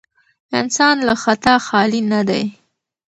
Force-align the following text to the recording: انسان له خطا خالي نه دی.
انسان 0.59 0.95
له 1.07 1.13
خطا 1.23 1.55
خالي 1.67 2.01
نه 2.11 2.21
دی. 2.29 2.43